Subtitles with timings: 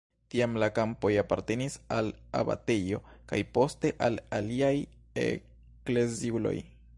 [0.33, 2.09] Tiam la kampoj apartenis al
[2.39, 3.01] abatejo
[3.33, 4.75] kaj poste al aliaj
[5.27, 6.57] ekleziuloj.